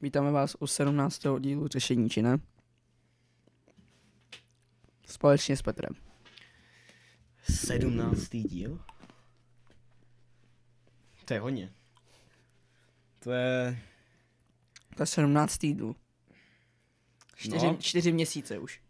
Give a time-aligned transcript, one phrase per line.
[0.00, 1.22] Vítáme vás u 17.
[1.40, 2.38] dílu Řešení či ne?
[5.06, 5.92] Společně s Petrem.
[7.50, 8.28] 17.
[8.30, 8.80] díl?
[11.24, 11.72] To je hodně.
[13.18, 13.78] To je...
[14.96, 15.58] To je 17.
[15.58, 15.94] díl.
[17.36, 17.76] Čtyři, No.
[17.80, 18.80] čtyři měsíce už.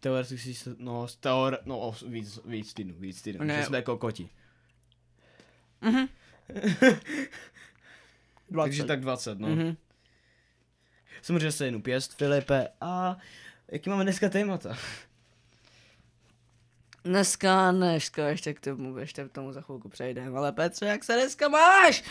[0.00, 0.74] Teoreticky se...
[0.78, 1.58] No, teore...
[1.64, 3.44] No, o, víc, víc týdnů, víc týdnů.
[3.44, 3.56] Ne.
[3.56, 3.66] Ne.
[3.66, 4.28] jsme jako koti.
[5.80, 6.08] Mhm.
[6.48, 6.90] 20.
[8.64, 9.48] Takže tak 20, no.
[9.48, 9.76] Mhm.
[11.22, 12.68] Samozřejmě se jenom pěst, Filipe.
[12.80, 13.16] A
[13.68, 14.76] jaký máme dneska témata?
[17.04, 20.38] Dneska, dneska, ještě k tomu, ještě k tomu za chvilku přejdeme.
[20.38, 22.04] Ale Petře, jak se dneska máš?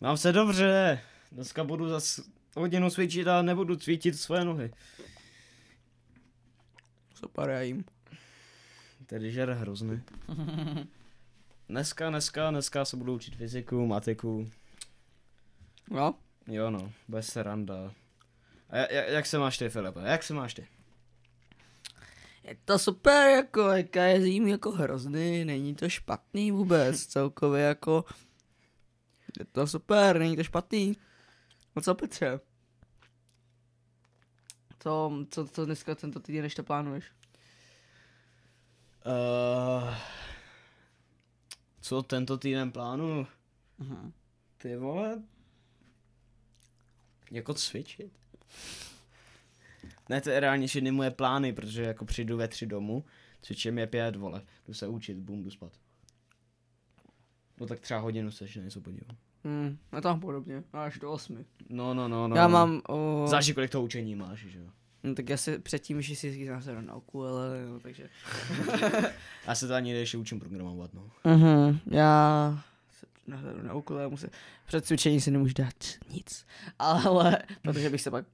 [0.00, 1.00] Mám se dobře.
[1.32, 2.20] Dneska budu zas
[2.56, 4.72] hodinu cvičit a nebudu cvičit svoje nohy.
[7.14, 7.84] Super, já jim.
[9.06, 10.02] Tedy žer hrozný.
[11.68, 14.50] Dneska, dneska, dneska se budu učit fyziku, matiku.
[15.90, 16.14] Jo?
[16.46, 17.92] Jo no, bez sranda.
[18.74, 20.00] Jak, jak se máš ty, Filipe?
[20.04, 20.68] Jak se máš ty?
[22.42, 28.04] Je to super, jako, jaká je zím jako hrozný, není to špatný vůbec, celkově jako,
[29.38, 30.96] je to super, není to špatný.
[31.76, 32.40] No co Petře?
[34.78, 37.04] Co, co, co dneska tento týden ještě plánuješ?
[39.06, 39.94] Uh,
[41.80, 43.26] co tento týden plánuju?
[43.78, 44.12] Mhm.
[44.58, 45.22] Ty vole?
[47.30, 48.23] Jako cvičit?
[50.08, 53.04] Ne, to je reálně všechny moje plány, protože jako přijdu ve tři domů,
[53.42, 55.72] cvičím je pět, vole, jdu se učit, bum, jdu spát.
[57.60, 59.16] No tak třeba hodinu se ještě na něco podívám.
[59.44, 61.44] Hmm, no tam podobně, až do osmi.
[61.68, 62.36] No, no, no, no.
[62.36, 62.52] já no.
[62.52, 64.66] mám, o, Záleží, kolik toho učení máš, že jo.
[65.02, 68.08] no, tak já si předtím, že si znám se na nauku, ale no, takže.
[69.46, 71.10] Já se to ani ještě učím programovat, no.
[71.24, 74.30] Mhm, já se nahledu na úkole, musím,
[74.66, 76.46] před cvičením si nemůžu dát nic,
[76.78, 78.24] ale, protože bych se pak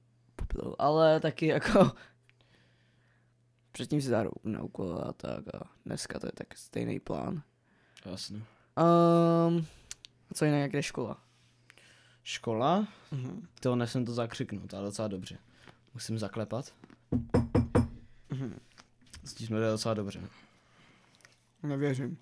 [0.47, 1.91] popil, ale taky jako,
[3.71, 7.41] předtím si dát na úkole a tak a dneska to je tak stejný plán.
[8.05, 8.37] Jasně.
[8.37, 9.65] Um,
[10.31, 11.17] a co jinak, jak jde škola?
[12.23, 12.87] Škola?
[13.11, 13.47] Mhm.
[13.59, 15.37] To nesem to zakřiknout, ale docela dobře.
[15.93, 16.73] Musím zaklepat.
[18.29, 18.59] Mhm.
[19.23, 20.21] S tím jsme jde docela dobře.
[21.63, 22.17] Nevěřím.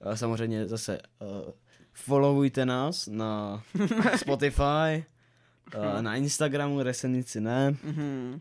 [0.00, 1.52] Ale samozřejmě zase uh,
[1.92, 3.62] followujte nás na
[4.16, 5.04] Spotify,
[5.74, 7.70] uh, na Instagramu Resenici ne.
[7.84, 8.40] Mhm.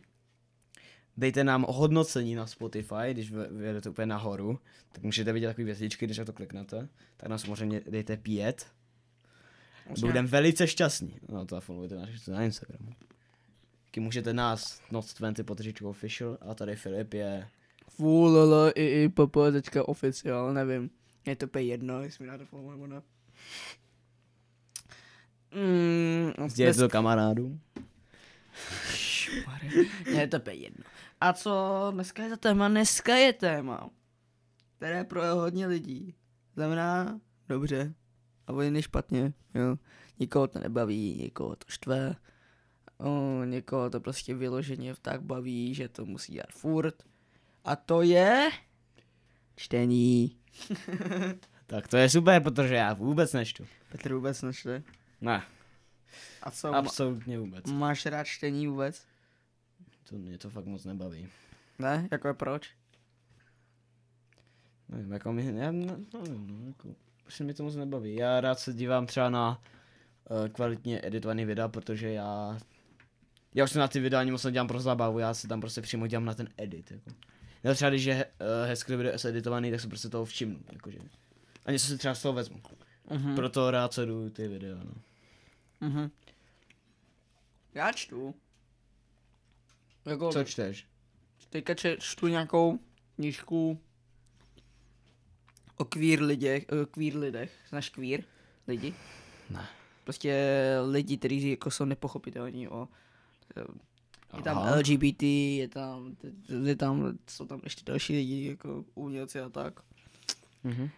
[1.17, 4.59] Dejte nám hodnocení na Spotify, když vy- vyjedete úplně nahoru,
[4.91, 6.87] tak můžete vidět takové věcičky, když na to kliknete.
[7.17, 8.67] Tak nám samozřejmě dejte pět.
[10.01, 11.19] Budeme velice šťastní.
[11.29, 12.91] No to a followujte nás na Instagramu.
[13.85, 17.47] Taky můžete nás, Not 20 potřičkou official, a tady Filip je
[17.89, 19.11] Full l i i
[19.51, 20.89] teďka oficiál, nevím.
[21.25, 23.01] Je to úplně jedno, jestli mi dáte follow nebo ne.
[25.55, 27.61] Mm, no, sdělit to kamarádům.
[30.13, 30.83] Ne, je to úplně jedno.
[31.21, 32.67] A co dneska je to téma?
[32.67, 33.89] Dneska je téma,
[34.77, 36.15] které je pro hodně lidí.
[36.55, 37.93] Znamená dobře
[38.47, 39.77] a hodně špatně, jo.
[40.19, 42.15] Nikoho to nebaví, někoho to štve,
[42.97, 47.03] o, někoho to prostě vyloženě tak baví, že to musí dělat furt.
[47.65, 48.49] A to je
[49.55, 50.37] čtení.
[51.67, 53.65] Tak to je super, protože já vůbec nečtu.
[53.91, 54.83] Petr vůbec nečte.
[55.21, 55.43] Ne,
[56.43, 57.65] A co, absolutně vůbec.
[57.65, 59.05] máš rád čtení vůbec?
[60.09, 61.27] To mě to fakt moc nebaví.
[61.79, 62.07] Ne?
[62.11, 62.71] Jako je proč?
[64.89, 68.15] Nevím, jako mi, já ne, nevím, no, jako, prostě mi to moc nebaví.
[68.15, 69.61] Já rád se dívám třeba na
[70.29, 72.57] uh, kvalitně editovaný videa, protože já,
[73.53, 75.81] já už se na ty videa ani moc nedělám pro zábavu, já se tam prostě
[75.81, 77.09] přímo dělám na ten edit, jako.
[77.63, 80.99] Já třeba, když je uh, hezky video editovaný, tak se prostě toho všimnu, jakože.
[81.65, 82.61] A něco si třeba z toho vezmu.
[83.09, 83.35] Mhm.
[83.35, 84.93] Proto rád sleduju ty videa, no.
[85.81, 86.11] Mhm.
[87.73, 88.35] Já čtu.
[90.05, 90.87] Jako, Co čteš?
[91.49, 92.79] teďka čtu nějakou
[93.15, 93.79] knížku
[95.77, 98.23] o queer lidech, o queer lidech, znáš queer
[98.67, 98.93] lidi?
[99.49, 99.67] Ne.
[100.03, 100.43] Prostě
[100.91, 102.87] lidi, kteří jako jsou nepochopitelní o
[104.37, 104.75] je tam Aha.
[104.75, 105.23] LGBT,
[105.57, 106.15] je tam,
[106.65, 109.79] je tam, jsou tam ještě další lidi, jako umělci a tak.
[110.63, 110.89] Mhm.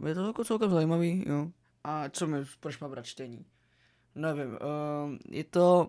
[0.00, 1.48] Uh, je to jako celkem zajímavý, jo.
[1.84, 3.44] A co mi, proč mám rád čtení?
[4.14, 5.86] Nevím, uh, je to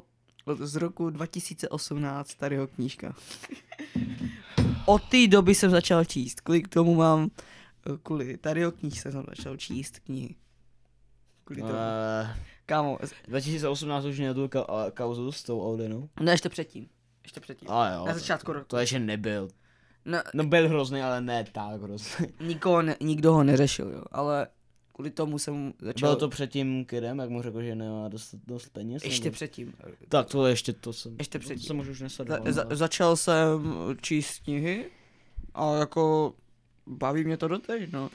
[0.60, 3.16] z roku 2018 tadyho knížka.
[4.86, 7.30] Od té doby jsem začal číst, kvůli k tomu mám,
[7.94, 10.36] eh, kvůli tadyho knížce jsem začal číst knihy.
[11.44, 11.74] Kvůli tomu.
[11.74, 11.78] Uh,
[12.66, 16.10] Kámo, 2018 už měl tu ka- kauzu s tou Audinou.
[16.22, 16.90] ne, ještě předtím.
[17.24, 17.72] Ještě předtím.
[17.72, 18.06] A jo.
[18.06, 18.66] Na začátku roku.
[18.68, 19.50] To ještě nebyl.
[20.08, 22.28] No, No byl hrozný, ale ne tak hrozný.
[22.42, 24.48] nikoho ne, nikdo ho neřešil, jo, ale
[24.94, 26.10] kvůli tomu jsem začal...
[26.10, 29.04] Bylo to před tím kidem, jak mu řekl, že nemá dost, dost peněz?
[29.04, 29.74] Ještě nebo- předtím.
[30.10, 31.16] Tak to ještě to jsem.
[31.18, 31.68] Ještě to předtím.
[31.68, 32.44] jsem už už nesledoval.
[32.46, 34.86] Za, za, ale- začal jsem číst knihy
[35.54, 36.34] a jako
[36.88, 38.10] baví mě to doteď, no.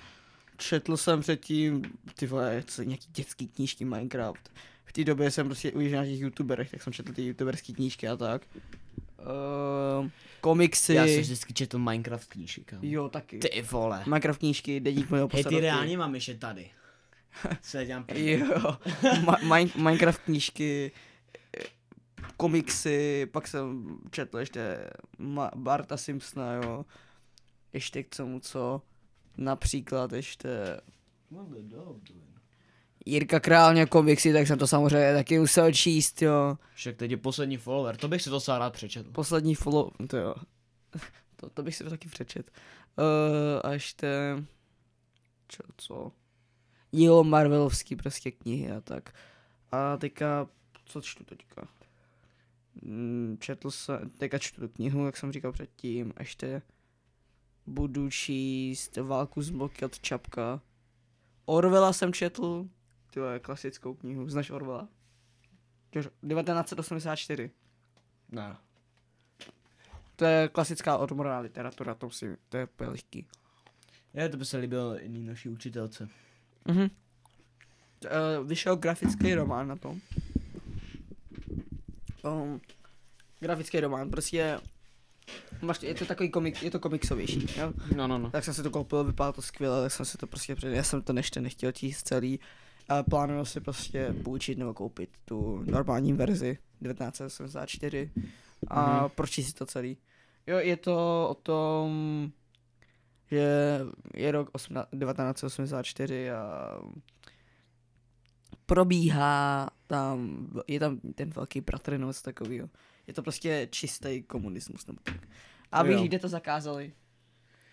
[0.56, 1.82] Četl jsem předtím,
[2.16, 4.50] ty vole, co, nějaký dětský knížky Minecraft.
[4.84, 8.08] V té době jsem prostě už na těch youtuberech, tak jsem četl ty youtuberské knížky
[8.08, 8.42] a tak.
[9.22, 10.08] Uh,
[10.40, 10.94] komiksy.
[10.94, 12.82] Já jsem vždycky četl Minecraft knížky, kámo.
[12.84, 13.38] Jo, taky.
[13.38, 14.02] Ty vole.
[14.06, 16.70] Minecraft knížky, deník mého Hej, ty reálně mám ještě tady.
[17.62, 18.24] Co já dělám prdel.
[18.24, 18.76] Jo,
[19.24, 20.92] Ma- Min- Minecraft knížky,
[22.36, 24.90] komiksy, pak jsem četl ještě
[25.20, 26.84] Ma- Barta Simpsona, jo.
[27.72, 28.82] Ještě k tomu, co
[29.36, 30.48] například ještě
[31.30, 32.31] What the dog doing?
[33.06, 36.58] Jirka Králně komiksy, tak jsem to samozřejmě taky musel číst, jo.
[36.74, 39.10] Však teď je poslední follower, to bych si to sám rád přečetl.
[39.12, 40.34] Poslední follow, to jo.
[41.36, 42.50] To, to bych si to taky přečet.
[42.98, 44.08] Uh, a ještě,
[45.48, 46.12] čo, co?
[46.92, 49.14] Jo, Marvelovský prostě knihy a tak.
[49.72, 50.46] A teďka,
[50.84, 51.68] co čtu teďka?
[52.82, 56.62] Mm, Četl jsem, teďka čtu tu knihu, jak jsem říkal předtím, a ještě
[57.66, 60.60] budu číst Válku z bloky od Čapka.
[61.44, 62.68] Orwella jsem četl,
[63.12, 64.88] ty vole, klasickou knihu, znáš Orwella?
[65.90, 67.50] 1984.
[68.28, 68.56] Ne.
[70.16, 73.26] To je klasická odborná literatura, to si, to je úplně lehký.
[74.14, 76.08] Je, to by se líbilo jiný naší učitelce.
[76.68, 76.82] Mhm.
[76.82, 80.00] Uh, vyšel grafický román na tom.
[82.24, 82.60] Um,
[83.40, 84.60] grafický román, prostě
[85.62, 87.72] máš, je to takový komik, je to komiksovější, jo?
[87.96, 88.30] No, no, no.
[88.30, 90.82] Tak jsem si to koupil, vypadá to skvěle, tak jsem si to prostě, před- já
[90.82, 92.40] jsem to ještě nechtěl číst celý,
[93.10, 98.10] plánuju si prostě půjčit nebo koupit tu normální verzi 1984
[98.68, 99.10] a Mhm.
[99.14, 99.96] pročíst si to celý.
[100.46, 102.30] Jo, je to o tom,
[103.30, 103.78] že
[104.14, 106.78] je rok 18 1984 a
[108.66, 112.68] probíhá tam, je tam ten velký bratr nebo něco takového.
[113.06, 115.28] Je to prostě čistý komunismus nebo tak.
[115.72, 116.92] A víš, kde to zakázali?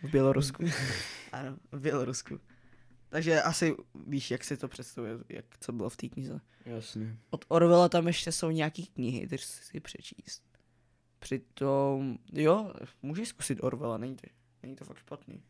[0.03, 0.65] V Bělorusku.
[1.31, 2.39] ano, v Bělorusku.
[3.09, 3.75] Takže asi
[4.07, 6.41] víš, jak si to představuje, jak co bylo v té knize.
[6.65, 7.17] Jasně.
[7.29, 10.43] Od Orwella tam ještě jsou nějaký knihy, které si přečíst.
[11.19, 14.27] Přitom, jo, můžeš zkusit Orwella, není to,
[14.63, 15.43] není to fakt špatný.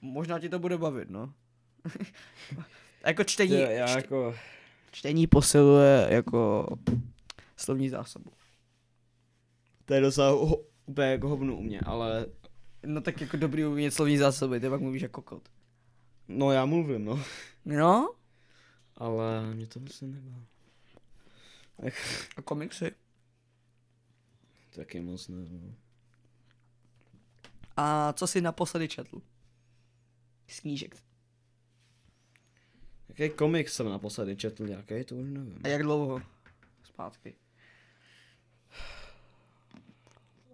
[0.00, 1.34] Možná ti to bude bavit, no.
[3.06, 4.34] jako čtení, Ty, já čte, jako...
[4.92, 6.68] čtení posiluje jako
[7.56, 8.30] slovní zásobu.
[9.84, 10.56] To je docela ho,
[10.86, 12.26] úplně jako hovnu u mě, ale...
[12.86, 15.48] No tak jako dobrý umět slovní zásoby, ty pak mluvíš jako kot.
[16.28, 17.24] No já mluvím, no.
[17.64, 18.14] No?
[18.96, 20.46] Ale mě to prostě nebaví.
[22.36, 22.94] A komiksy.
[24.70, 25.74] Taky moc ne, no.
[27.76, 29.22] A co jsi naposledy četl?
[30.48, 30.96] Z knížek.
[33.08, 35.60] Jaký komik jsem naposledy četl nějaký, to už nevím.
[35.64, 36.22] A jak dlouho?
[36.84, 37.34] Zpátky.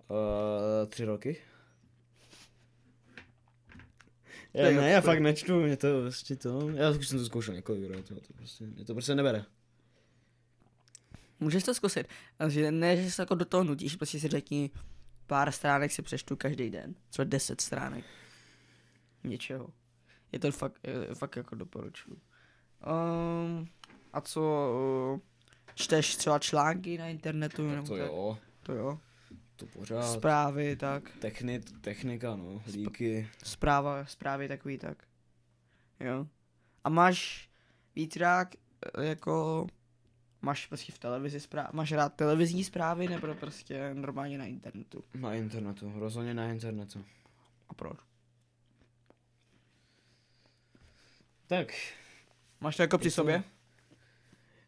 [0.08, 1.42] Uh, tři roky?
[4.47, 7.24] To je Já, ne, já fakt nečtu, mě to prostě to, já už jsem to
[7.24, 9.44] zkoušel několikrát, to, to prostě, mě to prostě nebere.
[11.40, 12.08] Můžeš to zkusit.
[12.36, 14.70] Takže ne, že se jako do toho nutíš, prostě si řekni,
[15.26, 16.94] pár stránek si přečtu každý den.
[17.10, 18.04] Třeba 10 stránek.
[19.24, 19.68] Něčeho.
[20.32, 22.16] Je to fakt, je, fakt jako doporučuju.
[22.16, 23.68] Um,
[24.12, 24.40] a co,
[25.14, 25.20] uh,
[25.74, 27.66] čteš třeba články na internetu?
[27.66, 28.06] nebo To tak?
[28.06, 28.98] jo, To jo.
[29.58, 30.12] To pořád.
[30.12, 31.10] Zprávy, tak.
[31.18, 33.28] Techni, technika, no, líky.
[33.44, 34.98] Zpráva, zprávy takový tak.
[36.00, 36.26] Jo.
[36.84, 37.48] A máš
[37.96, 39.66] vítrák, eh, jako,
[40.42, 45.04] máš prostě v televizi zpráv, máš rád televizní zprávy nebo prostě normálně na internetu?
[45.14, 47.04] Na internetu, rozhodně na internetu.
[47.68, 47.98] A proč?
[51.46, 51.72] Tak,
[52.60, 53.42] Máš to jako při sobě?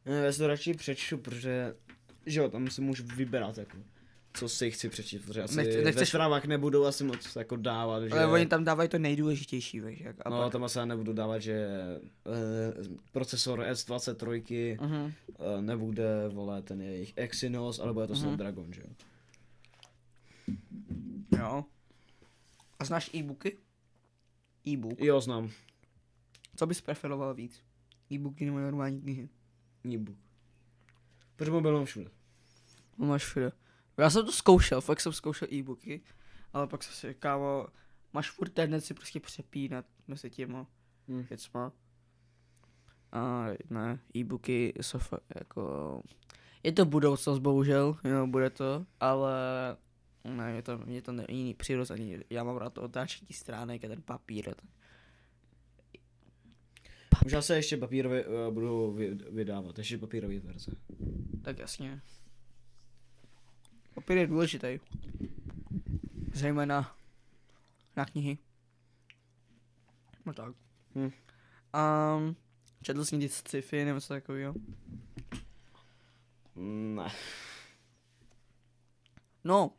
[0.06, 1.74] ne, já si to radši přečtu, protože,
[2.26, 3.76] že jo, tam si můžu vybrat, jako,
[4.32, 8.02] co si chci přečíst, protože asi Nechce- ve nechceš- zprávách nebudou asi moc jako dávat,
[8.04, 8.10] že...
[8.10, 10.52] Ale oni tam dávají to nejdůležitější, víš, jak, a No, pak...
[10.52, 12.08] tam asi já nebudu dávat, že e,
[13.12, 15.12] procesor S23 Mhm.
[15.58, 18.22] e, nebude, vole, ten jejich Exynos, ale bude to Mhm.
[18.22, 18.88] Snapdragon, že jo.
[21.38, 21.64] Jo.
[22.78, 23.58] A znáš e-booky?
[24.68, 25.00] E-book.
[25.00, 25.50] Jo, znám.
[26.56, 27.62] Co bys preferoval víc?
[28.12, 29.28] E-booky nebo normální knihy?
[29.94, 30.16] E-book.
[31.36, 32.10] Protože mobil mám všude.
[32.96, 33.52] Máš všude.
[34.00, 36.00] Já jsem to zkoušel, fakt jsem zkoušel e-booky,
[36.52, 37.66] ale pak jsem si kámo,
[38.12, 40.66] máš furt tendenci prostě přepínat mezi těma
[41.08, 41.22] Hm.
[41.22, 41.72] věcma.
[43.12, 46.02] A ne, e-booky jsou fakt jako,
[46.62, 49.32] je to budoucnost bohužel, jo, bude to, ale
[50.24, 54.02] ne, je to, mě to není přirozený, já mám rád to otáčení stránek a ten
[54.02, 54.44] papír.
[54.44, 54.68] ten-
[57.24, 60.72] Možná se ještě papírově uh, budou vy, vydávat, ještě papírové verze.
[61.42, 62.02] Tak jasně.
[63.94, 64.80] Papír je důležitý.
[66.32, 66.96] Zejména
[67.96, 68.38] na knihy.
[70.26, 70.54] No tak.
[70.94, 71.10] Hm.
[72.18, 72.36] Um,
[72.82, 74.54] četl jsi někdy sci-fi nebo co takového?
[76.94, 77.12] Ne.
[79.44, 79.72] No,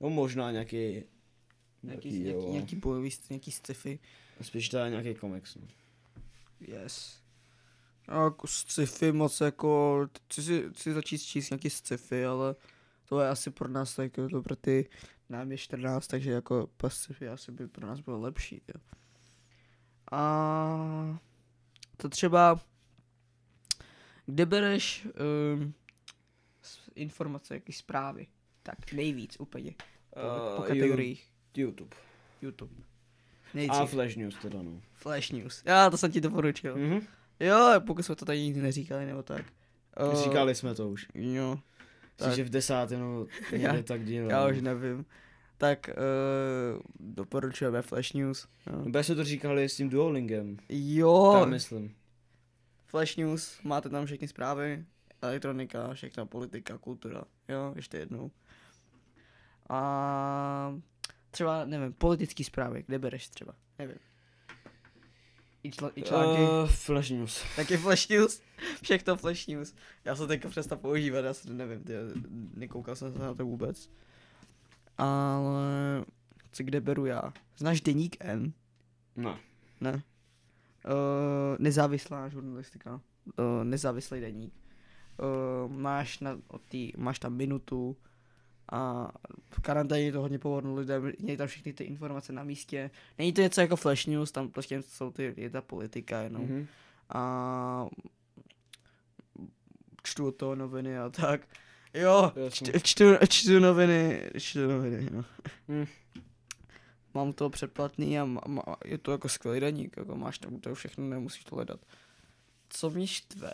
[0.00, 1.04] No možná nějaký, nějaký,
[1.82, 2.52] nějaký, nějaký, jo.
[2.52, 3.98] nějaký bojový, nějaký sci-fi.
[4.42, 5.54] Spíš teda nějaký komiks.
[5.54, 5.66] No.
[6.60, 7.18] Yes.
[8.08, 12.54] No, jako sci-fi moc jako, chci si, chci začít číst nějaký sci-fi, ale
[13.08, 14.88] to je asi pro nás, tak to pro ty,
[15.28, 18.80] nám je 14, takže jako sci-fi asi by pro nás bylo lepší, jo.
[20.12, 21.20] A
[21.96, 22.60] to třeba,
[24.26, 25.08] kde bereš
[25.54, 25.74] um,
[26.94, 28.26] informace, jaký zprávy,
[28.62, 29.74] tak nejvíc úplně,
[30.10, 30.20] po,
[30.56, 31.96] po Uh, kategoriích, YouTube.
[32.42, 32.74] YouTube.
[32.74, 34.80] A Nejdřív, Flash News teda no.
[34.92, 36.76] Flash News, já to jsem ti doporučil.
[36.76, 37.06] Mhm.
[37.40, 39.44] Jo, pokud jsme to tady nikdy neříkali, nebo tak.
[40.08, 41.06] Uh, Říkali jsme to už.
[41.14, 41.58] Jo,
[42.16, 42.32] Tak.
[42.34, 44.30] Že v desátém nebo Já- tak díl.
[44.30, 45.06] já už nevím.
[45.58, 45.90] Tak
[46.76, 48.48] uh, doporučujeme Flash News.
[48.66, 50.56] Jo, Nebo jsme to říkali s tím Duolingem.
[50.68, 51.94] jo Tam myslím.
[52.86, 54.84] Flash News, máte tam všechny zprávy,
[55.22, 58.30] elektronika, všechna politika, kultura, jo, ještě jednou.
[59.68, 60.74] A
[61.30, 63.96] třeba, nevím, politický zprávy, kde bereš třeba, nevím.
[65.64, 66.68] I, čl- i články, uh.
[66.68, 67.44] Flash News.
[67.56, 68.42] taky Flash News,
[68.82, 69.74] všechno Flash News.
[70.04, 71.92] Já jsem teďka přestal používat, já se nevím, ty,
[72.54, 73.90] nekoukal jsem se na to vůbec.
[74.98, 76.04] Ale,
[76.52, 77.32] co kde beru já?
[77.56, 78.52] Znáš Deník N?
[79.16, 79.38] Ne.
[79.80, 79.92] Ne.
[79.92, 83.00] Uh, nezávislá žurnalistika.
[83.38, 84.54] Uh, nezávislý deník.
[85.18, 87.96] Uh, máš, na, od tý, máš tam minutu
[88.72, 89.10] a
[89.50, 92.90] v karanténě to hodně pomohlo lidem, měli tam všechny ty informace na místě.
[93.18, 96.42] Není to něco jako flash news, tam prostě jsou ty, je ta politika jenom.
[96.42, 96.54] Mm-hmm.
[96.54, 96.66] Mhm.
[97.08, 97.86] A
[100.02, 101.40] čtu toho noviny a tak.
[101.94, 105.24] Jo, čtu, čtu, čtu noviny, čtu noviny, no.
[105.68, 105.86] Hm.
[107.14, 110.74] Mám to předplatný a má, má, je to jako skvělý deník, jako máš tam to
[110.74, 111.80] všechno, nemusíš to hledat.
[112.68, 113.52] Co mě štve?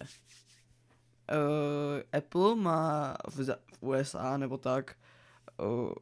[1.30, 4.96] Uh, Apple má v, v USA nebo tak
[5.60, 5.92] uh,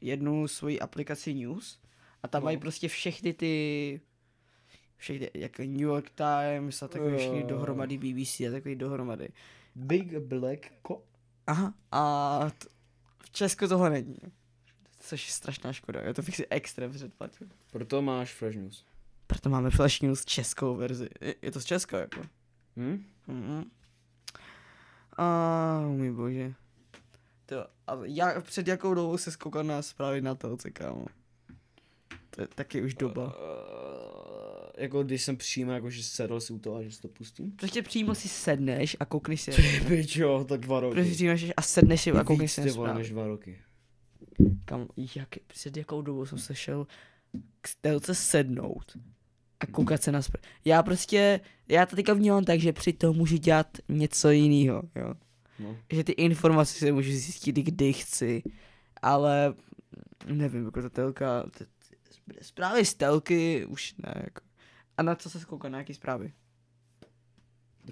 [0.00, 1.80] jednu svoji aplikaci News
[2.22, 2.44] a tam No.
[2.44, 4.00] mají prostě všechny ty
[4.96, 7.46] všechny, jako New York Times a takové všechny Jo.
[7.46, 9.28] dohromady BBC a takový dohromady.
[9.74, 11.02] Big Black Co...
[11.46, 12.68] Aha, a t-
[13.24, 14.16] v Česku tohle není.
[14.98, 17.48] Což je strašná škoda, já to bych si extrém předplatil.
[17.72, 18.84] Proto máš Flash News.
[19.26, 21.08] Proto máme Flash News českou verzi.
[21.20, 22.20] Je, je to z Česka, jako.
[22.76, 23.04] Hm?
[23.26, 23.70] Mhm.
[25.16, 26.54] A můj bože.
[27.46, 31.04] To, a já před jakou dobou se skoukal na zprávy na to, kámo?
[32.30, 33.24] To je taky už doba.
[33.24, 33.32] Uh,
[34.78, 37.52] jako když jsem přímo jakože sedl si u toho a že si to pustím.
[37.52, 39.50] Prostě přímo si sedneš a koukneš si.
[39.50, 40.94] Ty pičo, tak dva roky.
[40.94, 43.58] Prostě přímo a sedneš si a koukneš si ty vole, než dva roky.
[44.64, 46.86] Kam, jak, před jakou dobou jsem se šel
[47.60, 48.96] k stelce sednout
[49.62, 50.46] a koukat se na zprávy.
[50.64, 55.14] Já prostě, já to teďka vnímám tak, že při tom můžu dělat něco jiného, jo.
[55.58, 55.76] No.
[55.92, 58.42] Že ty informace si můžu zjistit, kdy chci,
[59.02, 59.54] ale
[60.26, 61.44] nevím, jako ta telka,
[62.42, 64.42] zprávy z telky už ne, jako.
[64.96, 66.32] A na co se kouká, na jaký zprávy?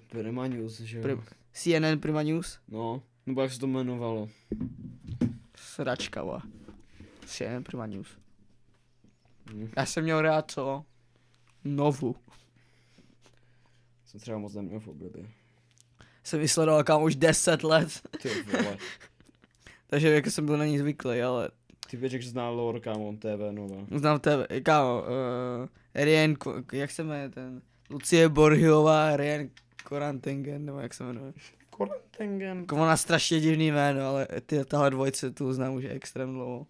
[0.09, 1.05] Prima News, že jo?
[1.05, 1.23] Prim-
[1.53, 2.59] CNN Prima News?
[2.69, 4.29] No, nebo jak se to jmenovalo.
[5.57, 6.43] Sračka.
[7.27, 8.09] CNN Prima News.
[9.53, 9.69] Hm.
[9.77, 10.85] Já jsem měl rád co?
[11.64, 12.17] Novu.
[14.07, 15.23] Jsem třeba moc neměl v oblibě.
[16.25, 17.88] Jsem ji sledoval kam už 10 let,
[18.23, 18.76] Ty vole.
[19.87, 21.50] takže jako jsem byl na ní zvyklý, ale
[21.90, 23.76] Ty víš, jak zná lore, kámo, TV nova.
[23.97, 29.49] znám tebe, kámo, uh, Rian, Ko- jak se jmenuje ten, Lucie Borhiová, Rian
[29.85, 31.33] Korantengen, nebo jak se jmenuje.
[31.71, 32.59] Korantengen.
[32.61, 36.67] Jako ona strašně divný jméno, ale ty, tahle dvojce tu znám už extrém dlouho.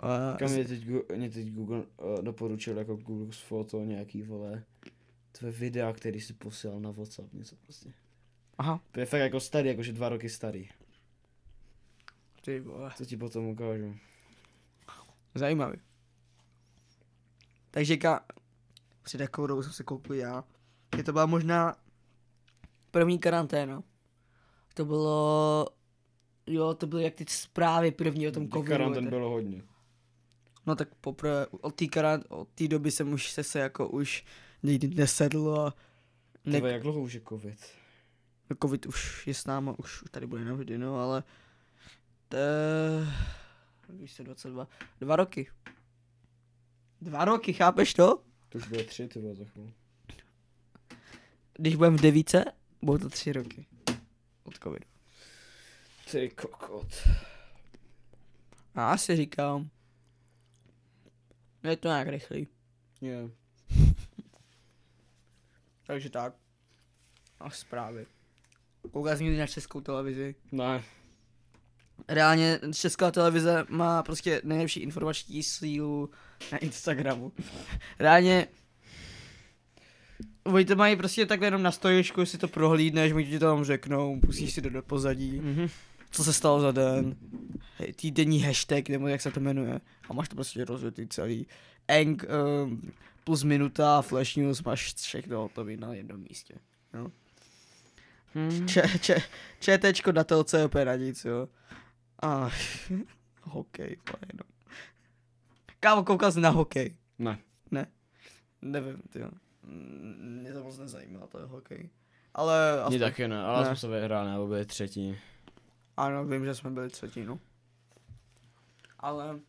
[0.00, 0.84] A, Kam mě teď,
[1.16, 4.64] mě teď Google uh, doporučil jako Google foto nějaký, vole,
[5.32, 7.92] tvoje videa, který si posílal na Whatsapp, něco prostě.
[8.58, 10.68] aha, To je fakt jako starý, jakože dva roky starý.
[12.44, 13.96] ty vole, Co ti potom ukážu.
[15.34, 15.78] zajímavý.
[17.70, 18.24] Takže ka,
[19.02, 20.44] před jakou dobou jsem se koukl já,
[20.96, 21.76] je to byla možná
[22.90, 23.82] první karanténa.
[24.74, 25.66] To bylo,
[26.46, 28.68] jo, to byly jak ty zprávy první o tom covidu.
[28.68, 29.62] Karantén bylo hodně.
[30.66, 31.84] No tak poprvé, od té
[32.28, 34.24] od té doby jsem už se, se jako už
[34.62, 35.74] nikdy nesedl a
[36.44, 36.72] ne, Ne...
[36.72, 37.66] jak dlouho už je covid?
[38.62, 41.22] covid už je s náma, už, už tady bude navždy, no, ale
[42.28, 42.36] to,
[43.88, 44.68] když se 22,
[45.00, 45.50] dva roky.
[47.00, 48.22] Dva roky, chápeš to?
[48.48, 49.72] To už bude tři, ty za chvíli.
[51.58, 52.44] když budeme v devíce,
[52.82, 53.66] budou to tři roky.
[54.44, 54.86] Od covidu.
[56.10, 56.86] Ty kokot.
[58.74, 59.70] A já si říkám,
[61.70, 62.48] je to nějak rychlý.
[63.00, 63.30] Je.
[65.86, 66.34] Takže tak.
[67.40, 68.06] A zprávy.
[69.16, 70.34] Jsi někdy na českou televizi?
[70.52, 70.82] Ne.
[72.08, 76.10] Reálně česká televize má prostě nejlepší informační sílu
[76.52, 77.32] na Instagramu.
[77.98, 78.46] Reálně
[80.44, 83.64] Oni to mají prostě tak jenom na stojičku, si to prohlídneš, oni ti to tam
[83.64, 85.68] řeknou, pustíš si to do pozadí, Mhm.
[86.10, 87.16] Co se stalo za den,
[87.96, 91.46] týdenní hashtag, nebo jak se to jmenuje, a máš to prostě rozvětý celý.
[91.88, 92.24] Eng
[92.64, 92.92] um,
[93.24, 96.54] plus minuta, flash news, máš všechno hotový na jednom místě.
[96.94, 97.10] Jo.
[98.34, 98.68] Hmm.
[98.68, 99.22] Č, č,
[99.60, 101.48] četečko na telce je na nic, jo.
[102.22, 102.50] A
[103.42, 103.96] hokej, je
[104.32, 104.48] jenom.
[105.80, 106.96] Kámo, koukal jsi na hokej?
[107.18, 107.86] Ne.
[108.62, 109.30] Nevím, ty jo.
[110.42, 111.90] Mě to moc nezajímá, to je hokej.
[112.34, 113.66] Ale Mě aspoň, taky ne, ale Ne.
[113.66, 115.16] jsme se vyhráli, nebo byli třetí.
[115.96, 117.38] Ano, vím, že jsme byli třetí, no.
[118.98, 119.40] Ale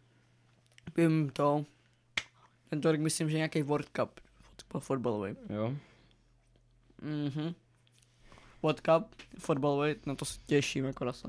[0.97, 1.65] vím to,
[2.69, 4.19] tento rok myslím, že nějaký World Cup
[4.71, 5.35] fot- fotbalový.
[5.49, 5.75] Jo?
[7.01, 7.53] Mhm.
[8.63, 11.27] World Cup fotbalový, na to se těším jako na se.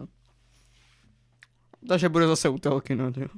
[1.89, 3.29] Takže bude zase u telky, no jo.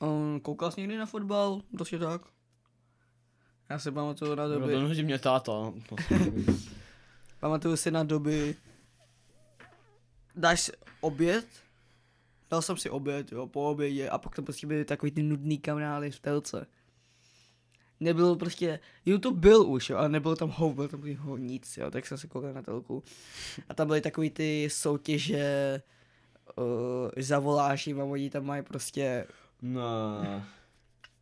[0.00, 1.62] Um, koukal jsi někdy na fotbal?
[1.76, 2.22] Prostě tak?
[3.70, 5.52] Já si pamatuju na No, doby, to nutí mě táta.
[7.40, 8.56] pamatuju si na doby,
[10.36, 11.46] dáš oběd,
[12.50, 15.58] dal jsem si oběd, jo, po obědě a pak to prostě byly takový ty nudný
[15.58, 16.66] kanály v telce.
[18.00, 21.90] Nebylo prostě, YouTube byl už, jo, ale nebylo tam hou, byl tam ho nic, jo,
[21.90, 23.02] tak jsem se koukal na telku.
[23.68, 25.82] A tam byly takový ty soutěže,
[26.56, 26.64] uh,
[27.18, 29.26] zavoláš jim a oni tam mají prostě,
[29.62, 30.42] No,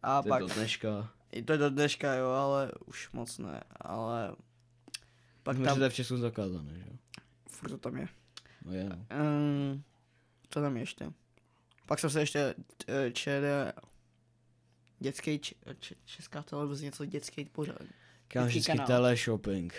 [0.02, 1.10] a to je pak, do dneška.
[1.32, 4.36] i to je do dneška, jo, ale už moc ne, ale
[5.42, 6.96] pak Pak tam, to je v Česku zakázané, že jo?
[7.48, 8.08] furt to tam je.
[8.64, 9.06] No je, no.
[9.20, 9.82] Um,
[10.50, 11.12] co tam ještě?
[11.86, 12.54] Pak jsem se ještě
[12.88, 13.46] eh, četl
[14.98, 17.78] dětský, č, č, česká televize, něco dětský pořád.
[18.32, 19.74] Dětský vždycky teleshopping.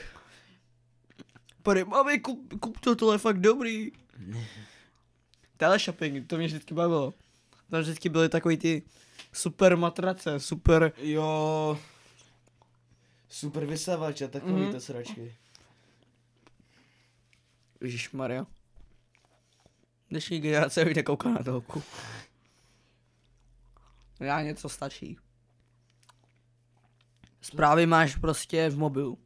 [1.63, 3.91] Pady, mami, kup, kup to, tohle je fakt dobrý.
[5.58, 7.13] Teleshopping, to mě vždycky bavilo.
[7.69, 8.84] Tam vždycky byly takový ty
[9.34, 11.80] super matrace, super, Jo.
[13.30, 14.71] Super vysavač a takový Mhm.
[14.71, 15.36] to sračky.
[18.13, 18.48] Maria.
[20.15, 21.84] Dnešní generace už nekouká na telku.
[24.19, 25.17] Já něco stačí.
[27.41, 29.17] Zprávy máš prostě v mobilu.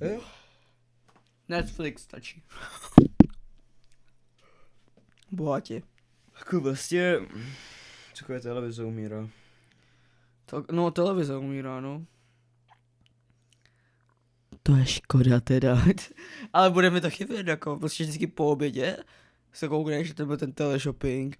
[0.00, 0.20] Jo.
[1.48, 2.42] Netflix stačí.
[5.30, 5.82] Bohatě.
[6.38, 7.16] Jako vlastně,
[8.18, 9.28] takové televize umírá.
[10.46, 12.06] To, no, televize umírá, no.
[14.62, 15.82] To je škoda teda.
[16.52, 18.96] Ale bude mi to chybět, jako, prostě vždycky po obědě
[19.52, 21.38] se koukneš, že to byl ten teleshopping.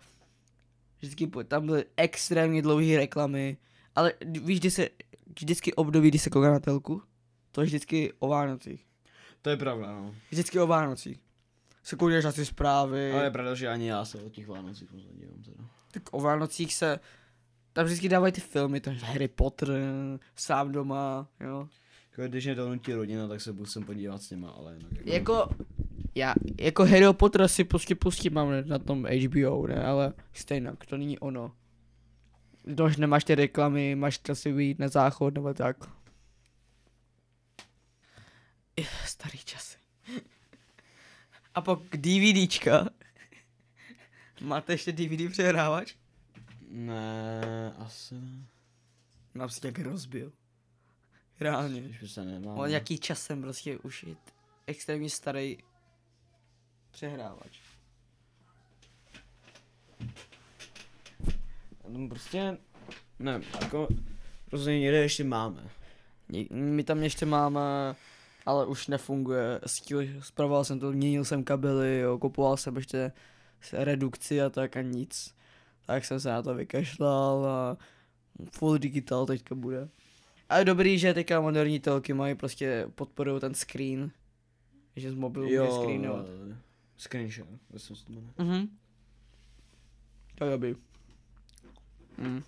[0.98, 3.56] Vždycky tam byly extrémně dlouhé reklamy.
[3.94, 4.88] Ale víš, kdy se,
[5.38, 7.02] vždycky období, kdy se kouká na telku?
[7.52, 8.86] To je vždycky o Vánocích.
[9.42, 10.14] To je pravda, no.
[10.30, 11.20] Vždycky o Vánocích.
[11.82, 13.12] Se koukneš na ty zprávy.
[13.12, 15.64] Ale je pravda, že ani já se o těch Vánocích moc nedívám teda.
[15.90, 17.00] Tak o Vánocích se,
[17.72, 19.68] tam vždycky dávají ty filmy, takže Harry Potter,
[20.36, 21.68] sám doma, jo.
[22.10, 25.10] Jako když mě to nutí rodina, tak se musím podívat s nima, ale jinak jako...
[25.10, 25.48] Jako,
[26.14, 30.96] já, jako Harry Potter si prostě pustím, mám na tom HBO, ne, ale stejně, to
[30.96, 31.54] není ono.
[32.62, 35.76] Když nemáš ty reklamy, máš to si vyjít na záchod nebo tak.
[38.76, 39.78] Je, Starý časy.
[41.54, 42.88] A pak DVDčka.
[44.40, 45.94] Máte ještě DVD přehrávač?
[46.68, 48.46] Ne, asi ne.
[49.34, 50.32] Mám si nějaký rozbil.
[51.40, 51.80] Reálně.
[52.00, 52.54] By se nemá.
[52.54, 54.16] On jaký časem prostě už je
[54.66, 55.58] extrémně starý
[56.90, 57.58] přehrávač.
[61.88, 62.58] No prostě,
[63.18, 63.88] ne, jako,
[64.50, 65.70] prostě někde ještě máme.
[66.50, 67.94] My tam ještě máme,
[68.46, 69.60] ale už nefunguje.
[69.66, 73.12] Stíl, zpravoval jsem to, měnil jsem kabely, jo, kupoval jsem ještě
[73.72, 75.34] redukci a tak a nic.
[75.86, 77.76] Tak jsem se na to vykašlal a
[78.52, 79.88] full digital teďka bude.
[80.48, 84.10] A je dobrý, že teďka moderní telky mají prostě podporují ten screen.
[84.96, 86.26] Že z mobilu můžeš screenovat.
[87.00, 88.32] Screenshot, myslím si to jmenuje.
[88.38, 88.68] Mhm.
[90.34, 90.74] To je dobrý.
[92.18, 92.42] Mm.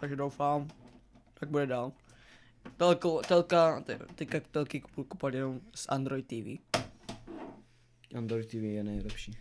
[0.00, 0.68] Takže doufám,
[1.40, 1.92] tak bude dál.
[2.76, 6.58] Telko, telka, te- teďka telky kupovat jenom z Android TV.
[8.16, 9.32] Android TV je nejlepší.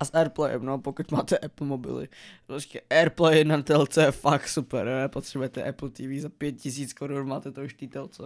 [0.00, 2.08] A s Airplayem, no, pokud máte Apple mobily.
[2.46, 5.08] Prostě Airplay na telce je fakt super, ne?
[5.08, 8.22] Potřebujete Apple TV za 5000 korun, máte to už té telce.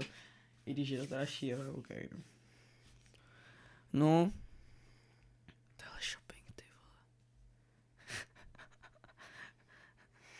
[0.66, 1.88] I když je to dražší, ale OK.
[2.12, 2.33] No.
[3.94, 4.32] No.
[5.76, 6.64] Teleshopping, ty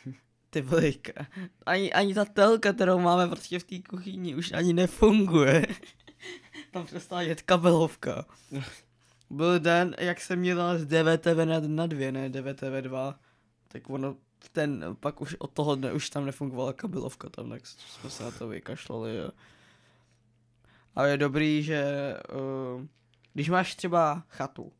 [0.06, 0.16] vole.
[0.50, 1.26] ty vlejka.
[1.66, 5.66] Ani, ani ta telka, kterou máme prostě v té kuchyni, už ani nefunguje.
[6.70, 8.24] Tam přestala jet kabelovka.
[9.30, 13.18] Byl den, jak jsem měl z DVTV na, na dvě, ne DVTV 2,
[13.68, 14.16] tak ono
[14.52, 18.30] ten, pak už od toho dne už tam nefungovala kabelovka tam, tak jsme se na
[18.30, 19.16] to vykašlali.
[19.16, 19.30] Jo.
[20.96, 21.84] A je dobrý, že
[22.32, 22.86] uh,
[23.34, 24.72] když máš třeba chatu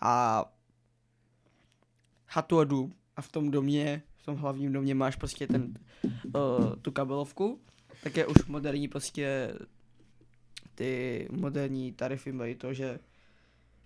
[0.00, 0.44] a
[2.26, 5.74] chatu a dům a v tom domě, v tom hlavním domě máš prostě ten,
[6.34, 7.60] uh, tu kabelovku,
[8.02, 9.54] tak je už moderní prostě
[10.74, 12.98] ty moderní tarify mají to, že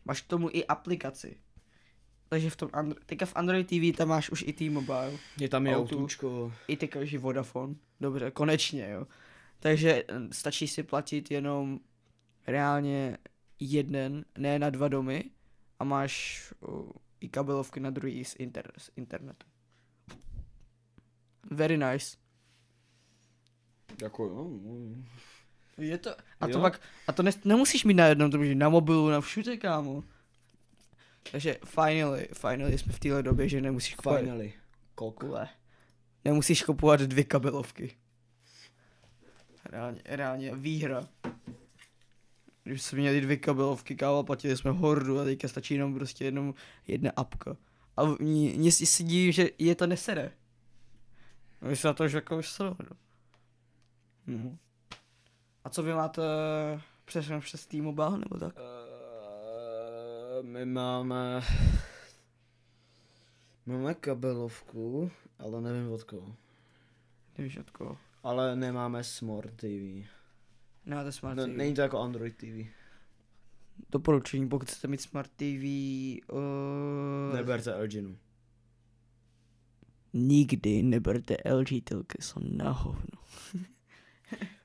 [0.04, 1.36] máš k tomu i aplikaci.
[2.28, 5.66] Takže v tom Andro- teďka v Android TV tam máš už i T-Mobile, Je tam
[5.66, 6.52] je autůčko.
[6.68, 7.74] i teďka už i Vodafone.
[8.00, 9.06] Dobře, konečně, jo.
[9.58, 11.80] Takže eh, stačí si platit jenom
[12.46, 13.18] reálně
[13.72, 15.24] jeden, ne na dva domy
[15.78, 19.46] a máš uh, i kabelovky na druhý z, inter- z internetu.
[21.50, 22.16] Very nice.
[24.02, 24.48] Jako jo.
[24.62, 25.04] no.
[25.78, 26.60] Je to, a to Jo.
[26.60, 30.04] pak, a to ne, nemusíš mít na jednom, to můžeš na mobilu, na všude, kámo.
[31.32, 34.52] Takže finally, finally jsme v téhle době, že nemusíš kupovat, Finally.
[34.94, 35.20] Kok.
[35.20, 35.48] Kule.
[36.24, 37.96] nemusíš kupovat dvě kabelovky.
[39.64, 41.08] Reálně, reálně výhra.
[42.64, 46.54] Když jsme měli dvě kabelovky, kámo, platili jsme hordu a teďka stačí jenom prostě jenom
[46.86, 47.56] jedna apka.
[47.96, 50.32] A mě, si divím, že je to nesere.
[51.60, 52.96] My se na to už jako už sere, no.
[54.26, 54.58] Mhm.
[55.64, 56.22] A co vy máte
[57.04, 58.54] přes, přes T-Mobile nebo tak?
[58.56, 61.42] Eh, my máme...
[63.66, 66.36] Máme kabelovku, ale nevím od koho.
[67.38, 67.98] Nevíš od koho.
[68.22, 70.08] Ale nemáme Smart TV.
[70.86, 71.50] Nemáte Smart No, TV.
[71.56, 72.66] není to jako Android TV.
[73.90, 75.64] Doporučení, pokud chcete mít Smart TV,
[76.32, 78.18] uh, Neberte Elginu.
[80.12, 83.18] nikdy neberte LG telky, jsou na hovno.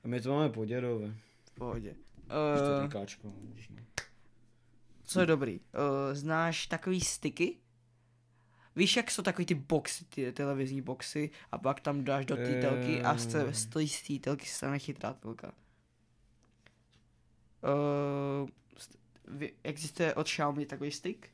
[0.04, 1.14] A my to máme po dědové.
[1.46, 1.96] V pohodě.
[2.84, 3.86] Uh, Káčko, když ne.
[5.04, 5.60] co je dobrý?
[5.60, 5.66] Uh,
[6.14, 7.58] znáš takový sticky?
[8.76, 12.62] Víš, jak jsou takový ty boxy, ty televizní boxy a pak tam dáš do té
[12.62, 13.54] telky a Eh.
[13.54, 15.52] z té telky se stane chytrá telka.
[17.64, 18.50] Uh,
[19.64, 21.26] existuje od Xiaomi takový stick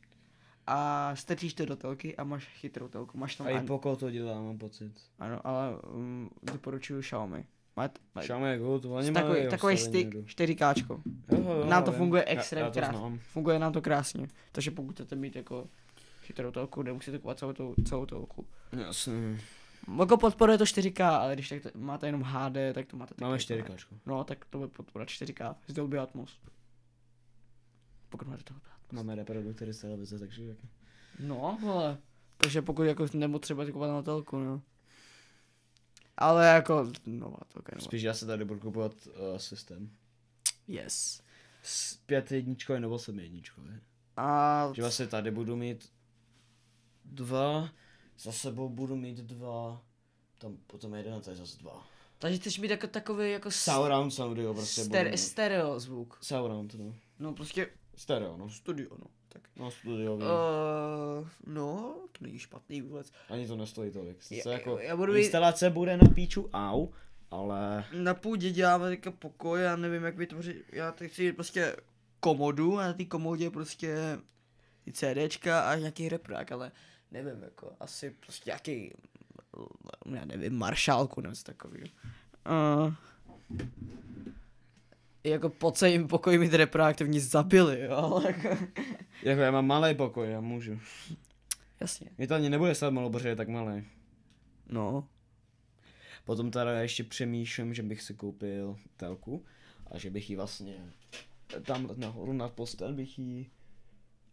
[0.68, 3.18] a strčíš to do telky a máš chytrou telku.
[3.18, 4.92] Máš tam A i an- Poco to dělá, mám pocit.
[5.20, 7.46] Ano, ale um, doporučuju Xiaomi.
[7.78, 10.22] Má, má, Xiaomi je good, oni takový, takový stick, jedu.
[10.28, 10.76] 4K.
[11.32, 13.20] Jo, jo, Nám to funguje extrémně krásně.
[13.20, 14.28] Funguje nám to krásně.
[14.52, 15.68] Takže pokud chcete mít jako
[16.22, 18.46] chytrou telku, nemusíte kupovat celou, tou, celou telku.
[18.72, 19.40] Jasně.
[20.00, 23.24] Jako podporuje to 4K, ale když tak to, máte jenom HD, tak to máte taky
[23.24, 24.02] Máme jako 4 HD.
[24.06, 26.39] No, tak to bude podporovat 4K z Dolby Atmos.
[28.10, 28.98] Pokud máte Dolby Atmos.
[28.98, 30.58] Máme reproduktory z televize, takže jak...
[31.19, 31.98] No, ale.
[32.38, 34.62] Takže pokud jako nepotřebujete kupovat na telku, no.
[36.17, 37.86] Ale jako, nová telka, nová.
[37.86, 39.89] Spíš já se tady budu kupovat uh, systém.
[40.67, 41.21] Yes.
[41.62, 43.69] S pět jedničkový nebo sedm jedničkový.
[44.17, 45.91] A Že vlastně tady budu mít
[47.06, 47.69] dva,
[48.19, 49.82] za sebou budu mít dva,
[50.39, 51.88] tam potom jeden a tady zase dva.
[52.19, 55.17] takže chceš mít jako takový jako s- Surround audio prostě budu ster- mít.
[55.17, 56.17] stereo zvuk.
[56.21, 56.93] Surround, no.
[57.19, 58.49] No prostě Stereo, no.
[58.49, 59.06] studio, no.
[59.30, 59.41] Tak.
[59.56, 60.23] No studiový.
[60.23, 63.12] Uh, no, to není špatný vůbec.
[63.30, 64.17] Ani to nestojí tolik.
[64.17, 66.88] Já- Sice jako já budu instalace bude na píču, au,
[67.32, 71.75] ale Na půdě děláme teďka pokoj, já nevím jak vytvořit, já teď chci prostě
[72.19, 73.97] komodu a na té komodě prostě
[74.86, 76.71] ty CDčka a nějaký reprák, ale
[77.23, 78.93] nevím jako, asi prostě nějaký,
[80.15, 81.88] já nevím, maršálku nebo něco takového.
[82.49, 82.93] Uh,
[85.23, 88.65] jako po celém pokoji reprák, to mě zabili, jo, ale jako,
[89.23, 90.80] jako já mám malý pokoj, já můžu.
[91.80, 92.10] jasně.
[92.17, 93.84] Mě to ani nebude stát malo, protože je tak malý.
[94.69, 95.08] No,
[96.25, 99.45] Potom teda ještě přemýšlím, že bych si koupil telku
[99.91, 100.93] a že bych ji vlastně
[101.63, 103.49] tam nahoru nad postel bych ji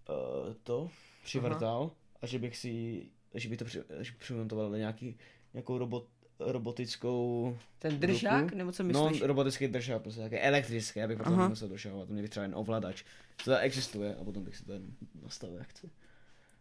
[0.09, 0.91] uh, to
[1.25, 1.91] přivrtal
[2.23, 3.03] a že bych si,
[3.35, 5.17] že bych to při, že bych přimontoval na nějaký,
[5.55, 6.09] nějakou robot,
[6.41, 8.57] robotickou, ten držák, Ruku?
[8.57, 9.23] nebo co no myslíš?
[9.23, 11.43] robotický držák, prostě nějaký elektrický, abych potom Aha.
[11.43, 13.05] nemusel došahovat, to mě bych třeba jen ovladač.
[13.45, 14.87] To existuje a potom bych si to jen
[15.23, 15.91] nastavil jak chci.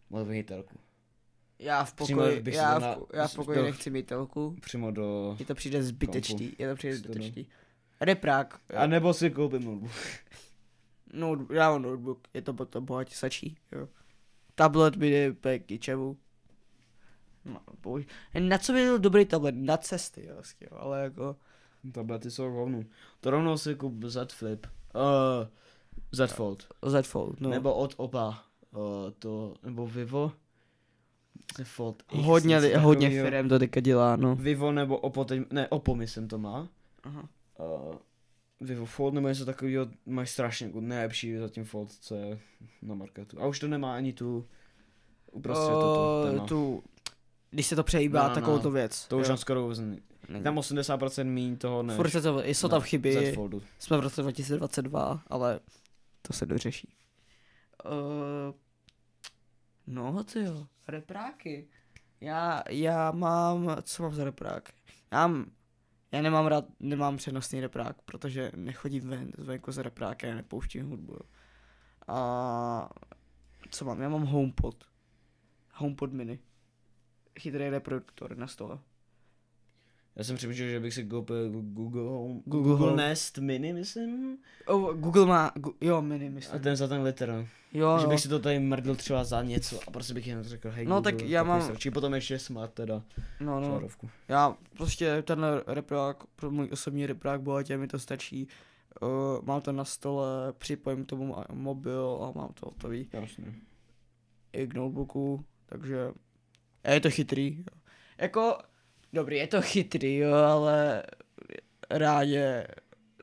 [0.09, 0.79] Mohl bych mít telku.
[1.59, 4.55] já v pokoji, bych já v, na- já v pokoji do- nechci mít telku.
[4.61, 5.35] Přímo do...
[5.39, 7.13] Je to přijde zbytečný, je to přijde Studio.
[7.13, 7.47] zbytečný.
[8.01, 9.91] Reprák, A nebo si koupím notebook.
[11.13, 13.87] no, já mám notebook, je to potom bohatě sačí, jo.
[14.61, 16.17] Tablet by je k ničemu.
[17.45, 18.05] No, bož...
[18.39, 19.55] Na co by byl dobrý tablet?
[19.55, 21.35] Na cesty, jo, jo, ale jako...
[21.91, 22.85] Tablety jsou hovnu.
[23.19, 24.67] To rovnou si kup Z Flip.
[24.95, 25.47] Uh,
[26.11, 26.67] Z Fold.
[26.85, 27.49] Z Fold, no.
[27.49, 28.43] Nebo od Opa.
[28.71, 30.31] Uh, to, nebo Vivo.
[31.57, 34.35] Z Fold X, hodně, li- hodně firm to teďka dělá, no.
[34.35, 36.67] Vivo nebo Oppo, teď, ne, Oppo myslím to má.
[37.03, 37.29] Aha.
[37.59, 37.95] Uh,
[38.61, 42.39] Vivo Fold nebo něco takového, máš strašně good, nejlepší zatím Fold, co je
[42.81, 43.41] na marketu.
[43.41, 44.47] A už to nemá ani tu
[45.31, 46.45] uprostřed toto téma.
[46.45, 46.83] tu,
[47.51, 48.63] když se to přejíbá, No, no, takovou no.
[48.63, 49.07] to věc.
[49.07, 49.27] To už jo.
[49.27, 49.79] tam skoro vůbec.
[50.43, 53.35] Tam 80% míň toho než Furt se to, jsou tam chyby,
[53.79, 55.59] jsme v roce 2022, ale
[56.21, 56.93] to se dořeší.
[57.85, 58.55] Uh,
[59.87, 61.67] no, ty jo, repráky.
[62.21, 64.69] Já, já mám, co mám za reprák?
[65.11, 65.51] Já, mám,
[66.11, 71.17] já nemám rád, nemám přenosný reprák, protože nechodím ven, zvenku za reprákem, nepouštím hudbu.
[72.07, 72.89] A
[73.69, 74.01] co mám?
[74.01, 74.83] Já mám HomePod.
[75.73, 76.39] HomePod mini.
[77.39, 78.79] Chytrý reproduktor na stole.
[80.15, 82.01] Já jsem přemýšlel, že bych si koupil Google
[82.45, 82.95] Google Google.
[82.95, 84.37] Nest Mini, myslím.
[84.65, 86.61] Oh, Google má, gu, jo, mini A myslím.
[86.61, 87.47] ten za ten liter.
[87.73, 88.09] Jo, že jo.
[88.09, 90.95] bych si to tady mrdl třeba za něco a prostě bych jen řekl, hej No,
[90.95, 91.91] Google, tak já mám- stačí.
[91.91, 93.03] potom ještě smart teda,
[93.39, 93.67] no, no.
[93.67, 94.09] šárovku.
[94.27, 98.47] Já prostě tenhle reprák, pro můj osobní reprák bohatě mi to stačí.
[99.01, 99.09] Uh,
[99.45, 103.45] mám to na stole, připojím tomu a- mobil a mám to hotový Jasně.
[104.53, 106.11] i k notebooku, takže
[106.83, 107.63] a je to chytrý.
[108.17, 108.57] Jako,
[109.13, 111.03] dobrý, je to chytrý, jo, ale
[111.89, 112.67] rádě,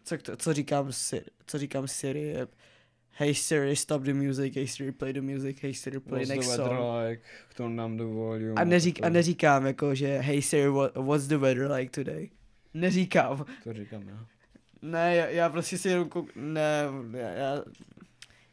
[0.05, 2.47] co, co říkám si, co říkám Siri je
[3.21, 6.35] Hey Siri, stop the music, hey Siri, play the music, hey Siri, play What's the
[6.35, 7.09] next weather song.
[7.09, 7.23] like?
[7.57, 8.55] Turn down the volume.
[8.57, 12.31] A, neřík, a neříkám jako, že hey Siri, what, what's the weather like today?
[12.75, 13.45] Neříkám.
[13.65, 14.27] To říkám já.
[14.83, 16.31] Ne, já, já prostě si jenom kouk...
[16.37, 17.65] Ne, já, já,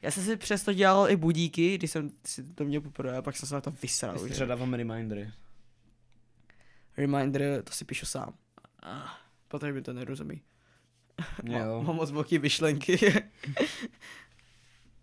[0.02, 3.38] já jsem si přesto dělal i budíky, když jsem si to měl poprvé, a pak
[3.38, 4.20] jsem se na to vysral.
[4.20, 5.32] Středávám remindery.
[6.98, 8.34] Reminder, to si píšu sám.
[9.48, 10.42] Protože mi to nerozumí.
[11.44, 11.84] Jo.
[11.84, 12.98] Mám moc velký myšlenky.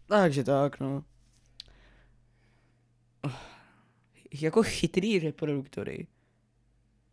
[0.07, 1.05] Takže tak, no.
[4.41, 6.07] Jako chytrý reproduktory.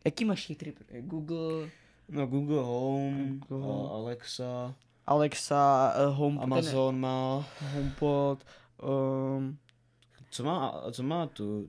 [0.04, 0.72] Jaký máš chytrý?
[1.00, 1.68] Google,
[2.08, 4.74] No Google Home, Google Alexa,
[5.06, 8.44] Alexa, uh, HomePod, Amazon má, HomePod,
[8.82, 9.58] um,
[10.30, 11.68] co má, co má tu,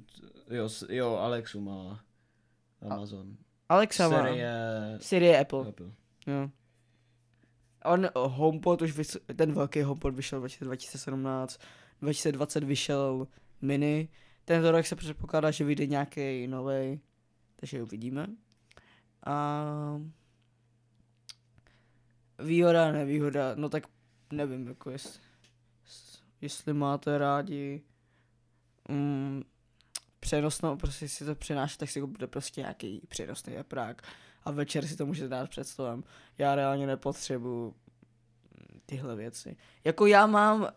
[0.50, 2.04] jo, jo, Alexu má
[2.90, 3.38] Amazon.
[3.70, 4.24] Alexa má.
[4.24, 4.54] Siri je
[5.02, 5.68] Siri je Apple.
[5.68, 5.92] Apple.
[6.28, 6.50] Jo.
[7.86, 11.60] On oh, HomePod už vys- ten velký HomePod vyšel v roce 2017,
[12.02, 13.28] 2020 vyšel
[13.62, 14.10] mini.
[14.46, 17.00] Tento rok se předpokládá, že vyjde nějaký nový,
[17.56, 18.28] takže uvidíme.
[19.26, 19.66] A
[22.40, 23.84] výhoda, nevýhoda, no tak
[24.34, 25.22] nevím, jako jest,
[26.42, 27.82] jestli máte rádi
[28.90, 29.44] mm,
[30.22, 34.02] přenosnou, prostě si to přenášet, tak si bude prostě nějaký přenosný reprák
[34.44, 36.04] a večer si to můžete dát před stolem.
[36.38, 37.76] Já reálně nepotřebuju
[38.86, 39.58] tyhle věci.
[39.84, 40.68] Jako já mám uh,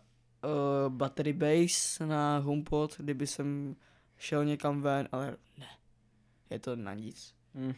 [0.88, 3.76] battery base na HomePod, kdyby jsem
[4.16, 5.68] šel někam ven, ale ne.
[6.50, 7.34] Je to na nic.
[7.54, 7.72] Hm.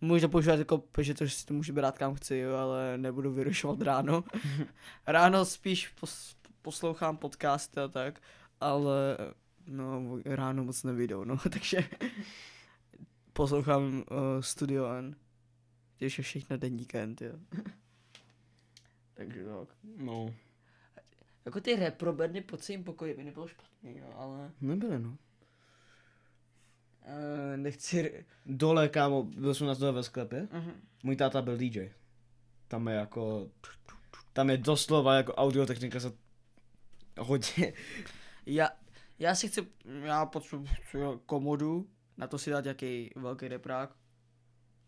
[0.00, 3.32] Můžu to používat jako, že to si to můžu brát kam chci, jo, ale nebudu
[3.32, 4.24] vyrušovat ráno.
[5.06, 8.20] ráno spíš pos, poslouchám podcasty a tak,
[8.60, 9.16] ale
[9.66, 11.88] no, ráno moc nevyjdou, no, takže
[13.32, 14.04] poslouchám uh,
[14.40, 15.16] Studio N,
[15.98, 17.32] když je všechno den víkend, jo.
[19.14, 19.68] takže tak.
[19.96, 20.34] No,
[21.44, 25.08] Jako ty reprobedny po celém pokoji by nebylo špatný, jo, ale nebyly no.
[25.08, 25.16] uh,
[27.56, 28.24] nechci...
[28.46, 30.72] Dole, kámo, byl jsem na to ve sklepě, uh-huh.
[31.02, 31.90] můj táta byl DJ.
[32.68, 33.50] Tam je jako,
[34.32, 36.12] tam je doslova jako audiotechnika za
[37.18, 37.72] hodně.
[38.46, 38.68] Já,
[39.18, 39.66] já si chci,
[40.02, 40.68] já potřebuji
[41.26, 43.90] komodu, na to si dát nějaký velký reprák.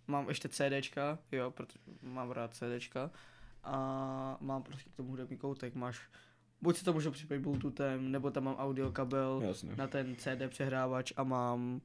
[0.06, 3.10] Mám ještě CDčka, jo, protože mám rád CDčka.
[3.64, 6.00] A mám prostě k tomu hudební koutek, máš,
[6.60, 9.76] buď si to můžu připojit bluetoothem, nebo tam mám audio kabel Jasně.
[9.76, 11.80] na ten CD přehrávač a mám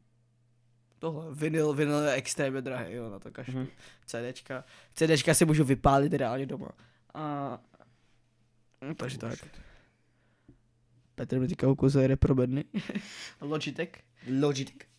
[0.99, 3.59] tohle, vinyl, vinyl je extrémně drahý, jo, na to kašlu.
[3.59, 3.67] Mhm.
[4.05, 6.69] CDčka, CDčka si můžu vypálit reálně doma.
[7.13, 7.59] A,
[8.81, 9.39] no, takže tak.
[11.21, 12.65] Petr mi teďka ukazuje reprobedny.
[13.41, 13.91] Logitech.
[14.39, 14.89] Logitech.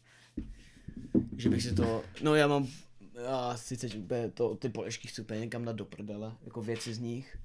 [1.37, 2.67] Že bych si to, no já mám,
[3.25, 6.99] já sice úplně to, ty polešky chci úplně někam dát do prdele, jako věci z
[6.99, 7.39] nich.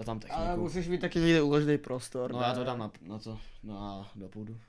[0.00, 0.40] A tam techniku.
[0.40, 2.32] Ale musíš mít taky někde uložený prostor.
[2.32, 2.46] no ne?
[2.46, 4.60] já to dám na, na to, na, do půdu.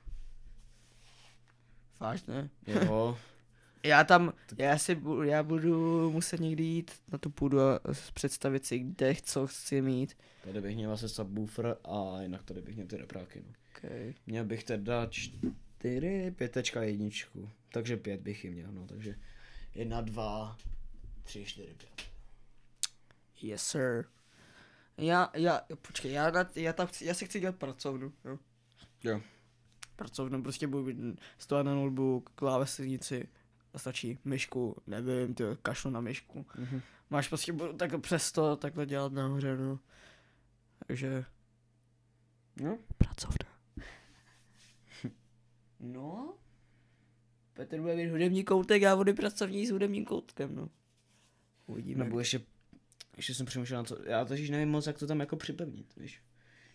[2.00, 2.50] Vážně.
[2.66, 3.18] Jo.
[3.82, 8.10] Já tam, já si budu, já budu muset někdy jít na tu půdu a s-
[8.10, 10.16] představit si, kde, co chci mít.
[10.44, 13.42] Tady bych měl asi subwoofer a jinak tady bych měl ty repráky.
[13.46, 13.52] No.
[13.76, 14.14] Okay.
[14.26, 17.50] Měl bych teda čtyři, pětečka, jedničku.
[17.72, 18.86] Takže pět bych jim měl, no.
[18.86, 19.14] Takže
[19.74, 20.56] jedna, dva,
[21.22, 22.08] tři, čtyři, pět.
[23.42, 24.04] Yes, sir.
[24.98, 28.38] Já, já, počkej, já, na, já tam chci, já si chci dělat pracovnu, jo.
[29.04, 29.20] Jo.
[29.96, 33.28] Pracovnu, prostě budu mít stát na notebook, klávesnici,
[33.78, 36.46] stačí myšku, nevím, ty kašlu na myšku.
[36.58, 36.80] Mhm.
[37.10, 39.78] Máš prostě, budu tak přes to takhle dělat nahoře, no.
[40.86, 41.24] Takže,
[42.60, 42.78] No.
[42.98, 43.58] pracovna.
[45.80, 46.34] No.
[47.54, 50.68] Petr bude mít hudební koutek, já budu pracovní s hudebním koutkem, no.
[51.66, 52.04] Uvidíme.
[52.04, 52.40] Nebo ještě,
[53.16, 56.22] ještě jsem přemýšlel na to, já totiž nevím moc, jak to tam jako připevnit, víš.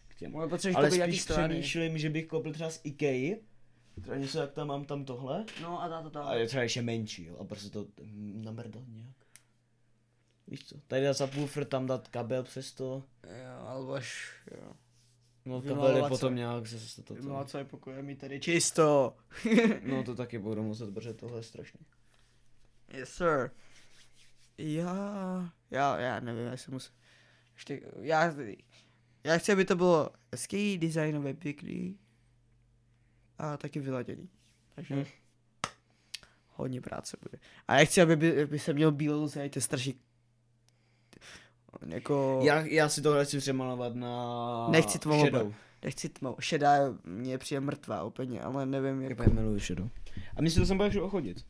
[0.08, 0.38] K těm.
[0.38, 3.42] Ale potřebuješ Ale spíš přemýšlím, že bych koupil třeba z Ikei,
[4.02, 6.28] třeba něco jak tam mám tam tohle, No a dá to tam.
[6.28, 9.16] a je třeba ještě menší, jo, a prostě to mm, namrdat nějak.
[10.48, 14.74] Víš co, tady dát subwoofer, tam dát kabel přes to, Jo, alebo až, jo.
[15.46, 16.10] no kabel je se.
[16.10, 17.14] potom nějak zase to.
[17.14, 19.16] Vymalovat své pokoje, mít tady čisto.
[19.84, 21.80] No to taky budu muset, protože tohle je strašný.
[22.94, 23.50] yes, sir.
[24.58, 26.94] Já, já, já nevím, já si musím,
[27.56, 28.34] ještě, já,
[29.24, 32.00] já chci, aby to bylo hezký, designově pěkný
[33.38, 34.30] a taky vyladěný.
[34.76, 35.06] Takže Hm.
[36.50, 37.38] hodně práce bude.
[37.68, 39.94] A já chci, aby by, by se měl bílou zeď, to je strašně
[41.88, 42.40] jako...
[42.44, 45.54] Já, já si tohle chci přemalovat na Nechci tmavou šedou.
[45.84, 46.38] Nechci tmavou.
[46.40, 49.20] Šedá mě přijde mrtvá úplně, ale nevím jak...
[49.20, 49.90] Já miluji šedou.
[50.36, 51.46] A myslel jsem pak, že ochodit.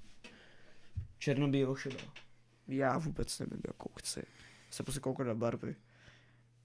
[1.17, 1.97] Černobílo šedá.
[2.67, 4.23] Já vůbec nevím, jakou chci.
[4.69, 5.75] Se prostě koukat na barvy.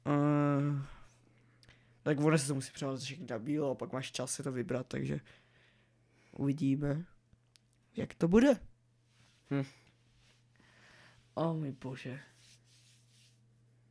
[0.06, 0.82] Uh,
[2.08, 4.52] tak ono se to musí přemávat všechny na bílo a pak máš čas si to
[4.52, 5.20] vybrat, takže
[6.32, 7.04] uvidíme,
[7.96, 8.54] jak to bude.
[9.50, 9.64] Hm.
[11.34, 12.20] O můj bože.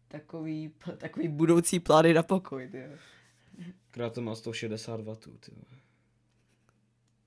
[0.08, 2.84] Takový, takový budoucí plány na pokoj, ty.
[3.92, 5.52] Krát to má 160 W, ty.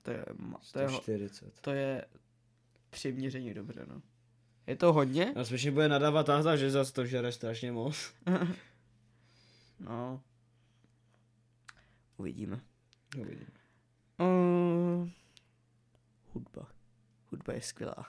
[0.01, 0.25] To je,
[0.71, 1.59] to je, ho- 140.
[1.59, 2.05] to je
[2.89, 4.01] přiměřeně dobře, no.
[4.67, 5.33] Je to hodně?
[5.33, 8.13] A spíš bude nadávat táta, že zase to žere strašně moc.
[9.79, 10.21] No.
[12.21, 12.61] Uvidíme.
[13.17, 13.51] Uvidíme.
[14.19, 15.09] Uh,
[16.33, 16.67] hudba.
[17.31, 18.05] Hudba je skvělá.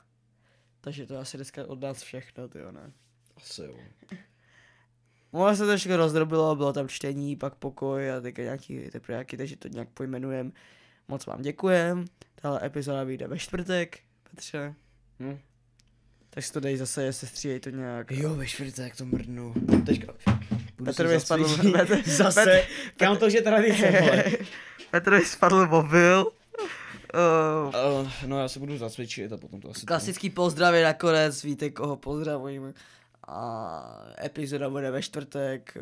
[0.81, 2.93] Takže to je asi dneska od nás všechno, ty ne?
[3.37, 3.77] Asi jo.
[5.31, 9.69] Ono se trošku rozdrobilo, bylo tam čtení, pak pokoj a teďka nějaký teprve takže to
[9.69, 10.53] nějak pojmenujem.
[11.09, 12.05] Moc vám děkujem.
[12.35, 14.75] Tahle epizoda vyjde ve čtvrtek, Petře.
[15.21, 15.39] Hm?
[16.31, 18.11] Tak si to dej zase, se stříhej to nějak.
[18.11, 19.55] Jo, ve čtvrtek to mrdnu.
[19.87, 20.15] Teďka.
[20.85, 21.45] Petr mi spadl-.
[21.73, 22.45] Petr- Zase.
[22.45, 22.65] Petr-
[22.97, 24.25] Kam to, že tradice, vole.
[24.91, 26.27] Petrovi spadl mobil.
[27.15, 29.87] Uh, Uh, no já se budu zacvičit a potom to asi...
[29.87, 32.73] Klasický pozdravy nakonec, víte koho pozdravujeme.
[33.29, 35.77] A epizoda bude ve čtvrtek,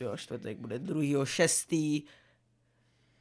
[0.00, 2.02] jo, čtvrtek bude druhýho šestý.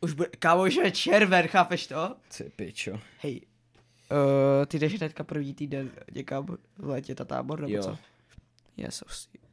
[0.01, 2.15] Už bude, kámo, už je červen, chápeš to?
[2.37, 2.99] Ty pičo.
[3.21, 3.41] Hej,
[4.11, 6.45] uh, ty jdeš hnedka první týden někam
[6.77, 7.83] v létě ta tábor, nebo Jo.
[7.83, 7.97] co?
[8.77, 9.03] Yes,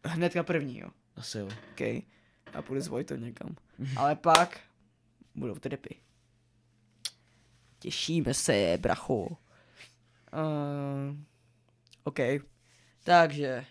[0.05, 1.47] hnedka první, jo, Asi jo.
[1.47, 1.81] ok.
[2.55, 3.57] A půjdu s Vojtou někam.
[3.97, 4.61] Ale pak
[5.35, 5.97] budou trepy.
[7.79, 9.15] Těšíme se, bracho.
[9.17, 9.29] Uh,
[12.05, 12.19] OK.
[13.05, 13.65] Takže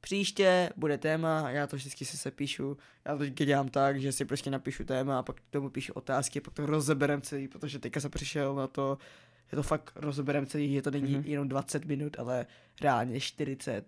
[0.00, 4.24] příště bude téma, já to vždycky si sepíšu, já to vždycky dělám tak, že si
[4.24, 8.00] prostě napíšu téma a pak k tomu píšu otázky, pak to rozeberem celý, protože teďka
[8.00, 8.98] jsem přišel na to,
[9.52, 11.22] je to fakt rozeberem celý, že to není Mhm.
[11.22, 11.28] mm-hmm.
[11.28, 12.46] jenom 20 minut, ale
[12.80, 13.84] reálně 40,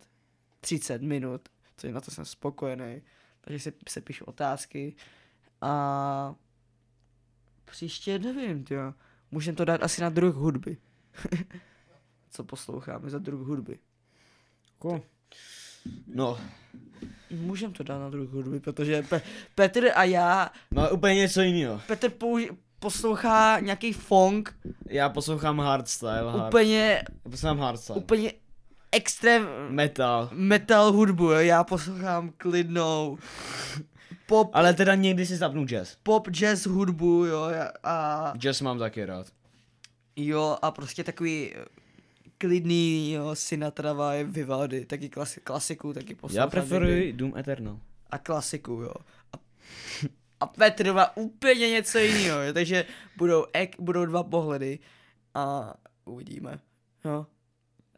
[0.60, 1.48] 30 minut,
[1.80, 3.02] což na to jsem spokojený,
[3.40, 4.94] takže si sepíšu otázky
[5.60, 6.34] a
[7.64, 8.94] příště nevím, jo.
[9.30, 10.76] Můžeme to dát asi na druh hudby.
[12.30, 13.78] Co posloucháme za druh hudby.
[14.78, 15.02] Cool.
[16.06, 16.38] No,
[17.30, 19.20] Můžeme to dát na druh hudby, protože Pe-
[19.54, 21.80] Petr a já, no úplně něco jiného.
[21.86, 24.54] Petr použi- poslouchá nějaký funk,
[24.86, 26.32] Já poslouchám hardstyle.
[26.32, 26.48] Hard.
[26.48, 27.98] úplně, Já poslouchám hardstyle.
[27.98, 28.32] úplně
[28.92, 30.28] extrém Metal.
[30.32, 31.38] metal hudbu, jo.
[31.38, 33.18] já poslouchám klidnou
[34.26, 35.96] pop, Ale teda někdy si zapnu jazz.
[36.02, 37.42] pop jazz hudbu, jo,
[37.84, 39.26] a Jazz mám taky rád.
[40.16, 41.64] jo, a prostě takový eh,
[42.38, 46.36] klidný, jo, Sinatra vibe, Vivaldi, taky klasi- klasiku, taky poslouchám.
[46.36, 46.50] Já někdy.
[46.50, 47.78] preferuji Doom Eternal.
[48.10, 48.94] a klasiku, jo.
[49.32, 49.38] A,
[50.40, 52.84] a Petr má úplně něco jiného, takže
[53.16, 54.78] budou, ek, budou dva pohledy
[55.34, 56.58] a uvidíme,
[57.04, 57.26] jo.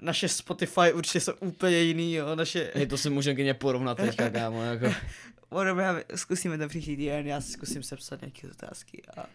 [0.02, 4.30] Naše Spotify určitě jsou úplně jiný, jo, naše, Hej, to si můžeme klidně porovnat teďka,
[4.30, 4.86] kámo, jako.
[5.50, 9.26] budeme, zkusíme to příští týden, já si zkusím sepsat nějaké otázky a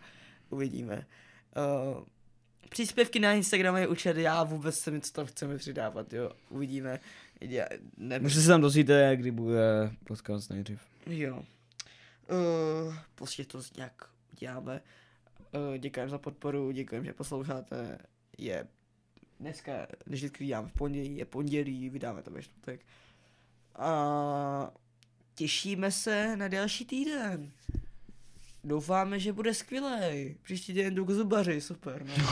[0.49, 1.05] uvidíme.
[1.95, 2.03] Uh,
[2.69, 6.99] příspěvky na Instagramu je učet, já vůbec se mi co tam chceme přidávat, jo, uvidíme.
[7.41, 7.65] Já,
[7.97, 8.23] nevím.
[8.23, 10.79] Možná se tam dozvíte, kdy bude podcast nejdřív.
[11.05, 11.43] Jo.
[12.29, 13.93] Uh, prostě to nějak
[14.33, 14.81] uděláme.
[15.69, 17.97] Uh, děkujeme za podporu, děkujeme, že posloucháte.
[18.37, 18.67] Je
[19.39, 22.81] dneska, když vždycky vydáme v pondělí, je pondělí, vydáme to ve čtvrtek.
[23.75, 24.71] A
[25.35, 27.51] těšíme se na další týden.
[28.63, 30.35] Doufáme, že bude skvělý.
[30.43, 32.05] Příští týden jdu k zubaři, super.
[32.05, 32.25] No.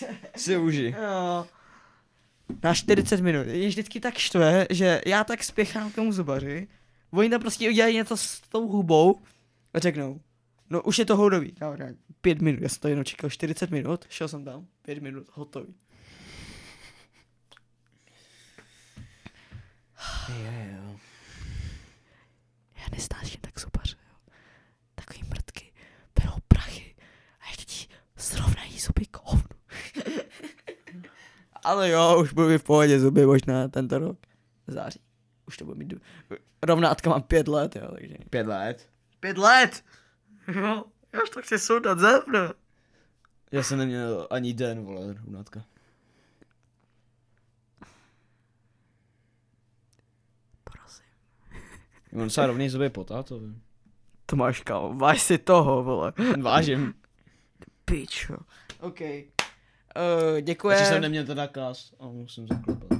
[0.36, 0.94] Si uži.
[0.98, 1.46] Jo.
[2.62, 3.46] Na 40 minut.
[3.46, 6.68] Je vždycky tak štve, že já tak spěchám k tomu zubaři,
[7.12, 9.20] oni tam prostě udělají něco s tou hubou
[9.74, 10.20] a řeknou,
[10.70, 11.52] no už je to houdový.
[11.60, 11.86] Dobrá,
[12.20, 15.74] pět minut, já jsem to jenom čekal 40 minut, šel jsem tam, pět minut, hotový.
[20.28, 20.96] Je, jo.
[22.76, 24.32] Já nesnáším tak zubaře, jo.
[24.94, 25.72] Takový mrtky,
[26.20, 26.94] berou prachy
[27.40, 29.56] a ještě ti srovnají zuby k hovnu.
[31.64, 34.18] Ale jo, už budu mít v pohodě zuby možná tento rok.
[34.66, 35.00] V září.
[35.46, 35.92] Už to budu mít.
[35.92, 36.00] dv-
[36.62, 38.14] Rovnátka mám pět let, jo, takže.
[38.30, 38.88] Pět let.
[39.20, 39.84] Pět let!
[40.48, 42.40] Jo, já už to chci sundat zevno.
[43.52, 45.64] Já jsem neměl ani den, vole, hrunátka.
[52.12, 53.46] Mám docela rovný zuby po tátovi.
[54.26, 56.12] To máš kámo, váž si toho, vole.
[56.40, 56.94] Vážím.
[57.84, 58.36] Pičo.
[58.80, 59.00] OK.
[59.00, 59.06] Uh,
[60.32, 60.76] Takže děkuji.
[60.76, 62.98] jsem neměl teda kás a musím zaklepat.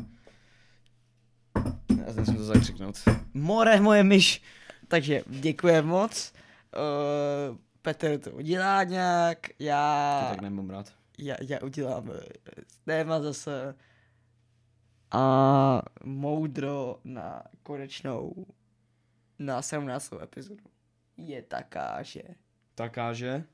[2.06, 2.98] Já jsem to zakřiknout.
[3.34, 4.42] More, moje myš.
[4.88, 6.32] Takže děkuji moc.
[7.50, 10.92] Uh, Petr to udělá nějak, já, tak nemám rád.
[11.18, 13.74] já, já udělám eh, téma zase
[15.10, 18.46] a moudro na konečnou
[19.38, 20.12] na 17.
[20.22, 20.64] epizodu
[21.16, 22.22] je taká, že
[22.74, 23.44] Takáže.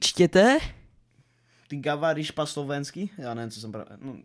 [0.00, 0.58] čtěte,
[1.68, 3.10] Ty gavaríš po slovensky?
[3.18, 3.98] Já nevím, co jsem právě...
[4.00, 4.16] No,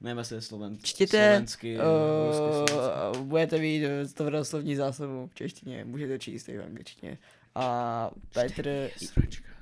[0.00, 0.78] nevím, jestli je sloven...
[0.82, 1.76] čtěte, slovensky.
[1.76, 1.86] rusky,
[2.36, 3.18] slovensky.
[3.18, 7.18] uh, budete mít eh, to slovní zásobu v češtině, můžete číst i v angličtině.
[7.54, 9.55] A Petr, Sračka.